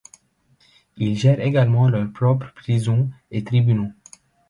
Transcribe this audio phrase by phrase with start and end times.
[0.97, 3.91] Ils gèrent également leur propres prisons et tribunaux.